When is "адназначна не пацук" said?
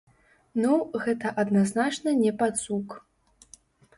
1.43-2.95